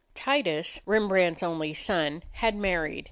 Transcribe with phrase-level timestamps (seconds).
[0.15, 2.99] Titus, Rembrandt's only son, had married.